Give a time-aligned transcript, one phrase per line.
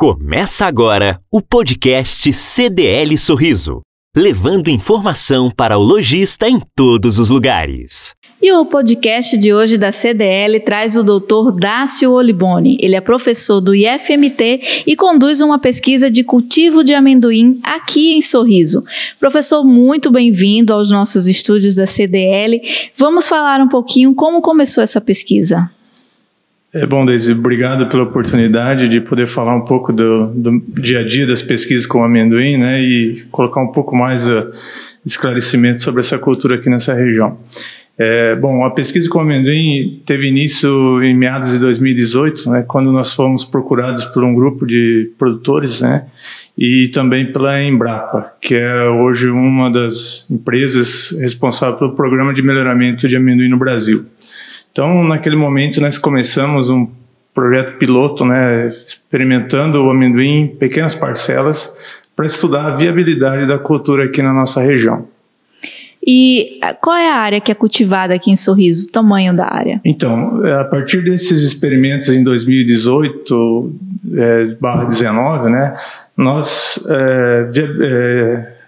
[0.00, 3.82] Começa agora o podcast CDL Sorriso,
[4.16, 8.12] levando informação para o lojista em todos os lugares.
[8.40, 11.52] E o podcast de hoje da CDL traz o Dr.
[11.54, 12.78] Dácio Oliboni.
[12.80, 18.22] Ele é professor do IFMT e conduz uma pesquisa de cultivo de amendoim aqui em
[18.22, 18.82] Sorriso.
[19.18, 22.58] Professor, muito bem-vindo aos nossos estúdios da CDL.
[22.96, 25.70] Vamos falar um pouquinho como começou essa pesquisa.
[26.72, 31.06] É bom, Deise, obrigado pela oportunidade de poder falar um pouco do, do, dia a
[31.06, 34.46] dia das pesquisas com o amendoim, né, e colocar um pouco mais de
[35.04, 37.36] esclarecimento sobre essa cultura aqui nessa região.
[37.98, 42.92] É, bom, a pesquisa com o amendoim teve início em meados de 2018, né, quando
[42.92, 46.04] nós fomos procurados por um grupo de produtores, né,
[46.56, 53.08] e também pela Embrapa, que é hoje uma das empresas responsáveis pelo programa de melhoramento
[53.08, 54.06] de amendoim no Brasil.
[54.80, 56.88] Então, naquele momento, nós começamos um
[57.34, 61.70] projeto piloto, né, experimentando o amendoim em pequenas parcelas
[62.16, 65.06] para estudar a viabilidade da cultura aqui na nossa região.
[66.02, 69.82] E qual é a área que é cultivada aqui em Sorriso, o tamanho da área?
[69.84, 73.74] Então, é, a partir desses experimentos em 2018,
[74.16, 75.74] é, barra 19, né,
[76.16, 77.50] nós é,
[77.82, 78.59] é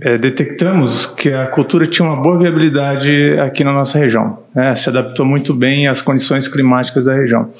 [0.00, 4.38] é, detectamos que a cultura tinha uma boa viabilidade aqui na nossa região.
[4.54, 4.74] Né?
[4.74, 7.50] Se adaptou muito bem às condições climáticas da região.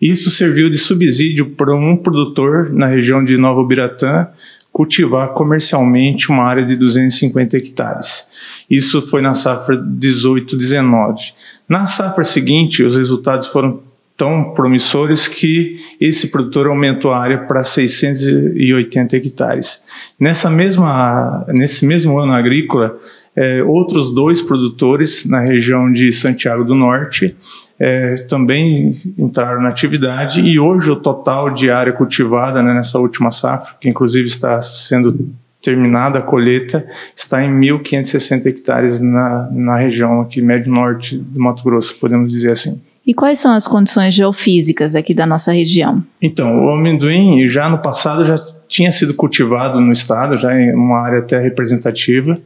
[0.00, 4.28] Isso serviu de subsídio para um produtor na região de Nova Ubiratã
[4.72, 8.26] cultivar comercialmente uma área de 250 hectares.
[8.70, 11.34] Isso foi na safra 18-19.
[11.68, 13.80] Na safra seguinte, os resultados foram
[14.16, 19.82] tão promissores que esse produtor aumentou a área para 680 hectares.
[20.18, 22.98] Nessa mesma, nesse mesmo ano agrícola,
[23.34, 27.34] é, outros dois produtores na região de Santiago do Norte
[27.80, 33.30] é, também entraram na atividade e hoje o total de área cultivada né, nessa última
[33.30, 35.30] safra, que inclusive está sendo
[35.62, 36.84] terminada a colheita,
[37.16, 42.50] está em 1.560 hectares na, na região aqui, médio norte do Mato Grosso, podemos dizer
[42.50, 42.80] assim.
[43.06, 46.02] E quais são as condições geofísicas aqui da nossa região?
[46.20, 51.00] Então, o amendoim já no passado já tinha sido cultivado no estado, já em uma
[51.00, 52.38] área até representativa,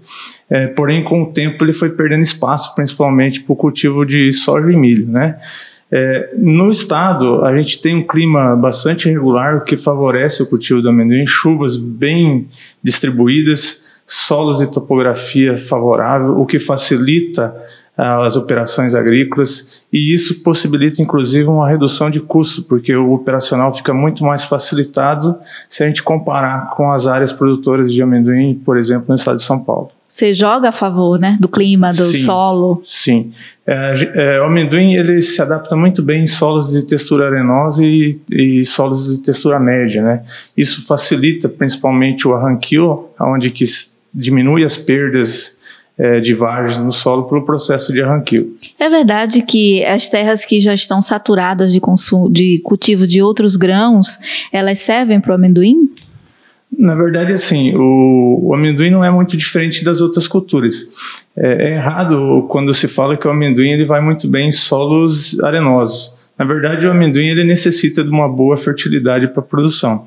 [0.51, 4.73] é, porém com o tempo ele foi perdendo espaço, principalmente para o cultivo de soja
[4.73, 5.39] e milho, né?
[5.91, 10.83] É, no estado, a gente tem um clima bastante regular, o que favorece o cultivo
[10.83, 12.49] do amendoim, chuvas bem
[12.83, 17.55] distribuídas, solos de topografia favorável, o que facilita
[17.97, 23.95] as operações agrícolas e isso possibilita inclusive uma redução de custo, porque o operacional fica
[23.95, 25.37] muito mais facilitado
[25.69, 29.43] se a gente comparar com as áreas produtoras de amendoim, por exemplo, no estado de
[29.43, 29.91] São Paulo.
[30.07, 32.83] Você joga a favor, né, do clima, do sim, solo?
[32.85, 33.33] Sim.
[33.67, 38.21] É, é, o amendoim ele se adapta muito bem em solos de textura arenosa e,
[38.31, 40.23] e solos de textura média, né?
[40.57, 43.65] Isso facilita principalmente o arranquio, onde que
[44.15, 45.56] diminui as perdas
[45.99, 48.55] é, de vargens no solo pelo processo de arranquio.
[48.79, 53.57] É verdade que as terras que já estão saturadas de, consumo, de cultivo de outros
[53.57, 54.19] grãos,
[54.53, 55.91] elas servem para o amendoim?
[56.79, 60.89] Na verdade, assim, o, o, amendoim não é muito diferente das outras culturas.
[61.35, 65.41] É, é, errado quando se fala que o amendoim ele vai muito bem em solos
[65.41, 66.15] arenosos.
[66.39, 70.05] Na verdade, o amendoim ele necessita de uma boa fertilidade para produção.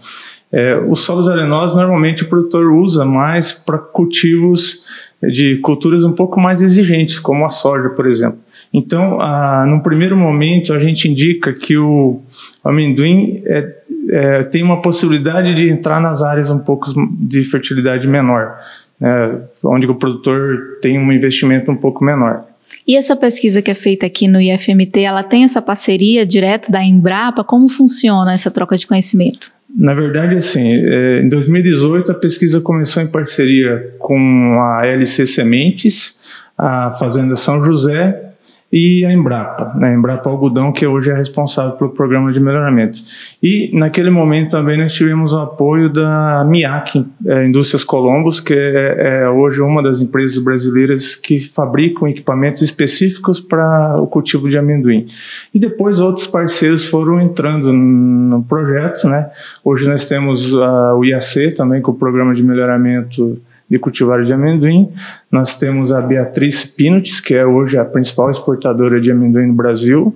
[0.52, 4.84] É, os solos arenosos, normalmente, o produtor usa mais para cultivos
[5.22, 8.40] de culturas um pouco mais exigentes, como a soja, por exemplo.
[8.74, 12.22] Então, ah, no primeiro momento, a gente indica que o
[12.64, 13.76] amendoim é,
[14.10, 18.58] é, tem uma possibilidade de entrar nas áreas um pouco de fertilidade menor,
[19.00, 22.46] né, onde o produtor tem um investimento um pouco menor.
[22.88, 26.84] E essa pesquisa que é feita aqui no IFMT, ela tem essa parceria direto da
[26.84, 27.44] Embrapa?
[27.44, 29.52] Como funciona essa troca de conhecimento?
[29.76, 36.20] Na verdade, assim, é, em 2018 a pesquisa começou em parceria com a LC Sementes,
[36.58, 38.29] a Fazenda São José
[38.72, 43.00] e a Embrapa, né, Embrapa Algodão, que hoje é responsável pelo programa de melhoramento.
[43.42, 49.24] E naquele momento também nós tivemos o apoio da MIAC, é, Indústrias Colombos, que é,
[49.24, 55.08] é, hoje uma das empresas brasileiras que fabricam equipamentos específicos para o cultivo de amendoim.
[55.52, 59.30] E depois outros parceiros foram entrando no projeto, né?
[59.64, 64.34] Hoje nós temos a, o IAC também, com o programa de melhoramento de cultivar de
[64.34, 64.90] amendoim.
[65.32, 70.14] Nós temos a Beatriz Pinutis, que é hoje a principal exportadora de amendoim no Brasil.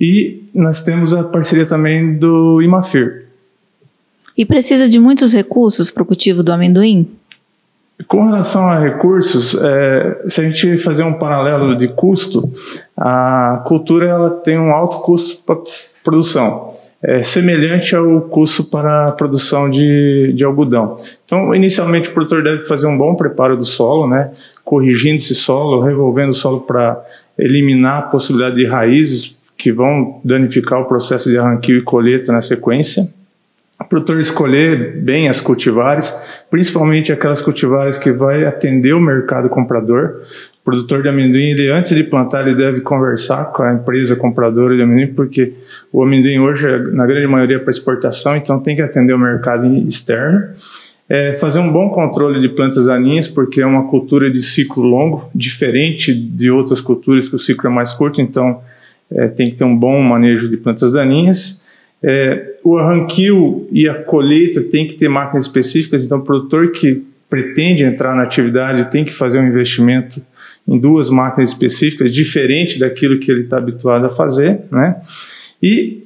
[0.00, 3.26] E nós temos a parceria também do Imafir.
[4.36, 7.08] E precisa de muitos recursos para o cultivo do amendoim?
[8.08, 12.50] Com relação a recursos, é, se a gente fazer um paralelo de custo,
[12.96, 15.58] a cultura ela tem um alto custo para
[16.02, 16.71] produção.
[17.02, 20.98] É semelhante ao custo para a produção de, de algodão.
[21.24, 24.30] Então, inicialmente, o produtor deve fazer um bom preparo do solo, né,
[24.64, 27.02] corrigindo esse solo, revolvendo o solo para
[27.36, 32.40] eliminar a possibilidade de raízes que vão danificar o processo de arranquio e colheita na
[32.40, 33.08] sequência.
[33.80, 36.14] O produtor escolher bem as cultivares,
[36.48, 40.20] principalmente aquelas cultivares que vai atender o mercado comprador.
[40.62, 44.76] O produtor de amendoim, ele, antes de plantar, ele deve conversar com a empresa compradora
[44.76, 45.54] de amendoim, porque
[45.92, 49.66] o amendoim hoje, na grande maioria, é para exportação, então tem que atender o mercado
[49.88, 50.44] externo.
[51.08, 55.28] É fazer um bom controle de plantas daninhas, porque é uma cultura de ciclo longo,
[55.34, 58.60] diferente de outras culturas que o ciclo é mais curto, então
[59.10, 61.62] é, tem que ter um bom manejo de plantas daninhas.
[62.00, 67.04] É, o arranquio e a colheita tem que ter máquinas específicas, então o produtor que
[67.32, 70.20] pretende entrar na atividade tem que fazer um investimento
[70.68, 74.96] em duas máquinas específicas, diferente daquilo que ele está habituado a fazer, né?
[75.62, 76.04] E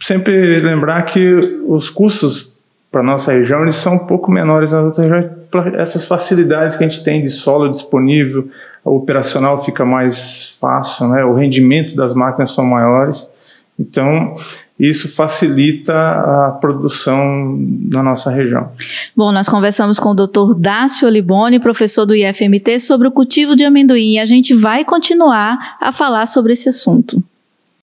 [0.00, 1.34] sempre lembrar que
[1.68, 2.56] os custos
[2.90, 5.30] para nossa região eles são um pouco menores nas outras regiões,
[5.74, 8.48] essas facilidades que a gente tem de solo disponível,
[8.82, 11.22] o operacional fica mais fácil, né?
[11.26, 13.28] O rendimento das máquinas são maiores,
[13.78, 14.34] então
[14.80, 17.54] isso facilita a produção
[17.90, 18.70] na nossa região.
[19.16, 20.58] Bom, nós conversamos com o Dr.
[20.58, 25.76] Dácio Oliboni, professor do IFMT, sobre o cultivo de amendoim e a gente vai continuar
[25.80, 27.22] a falar sobre esse assunto.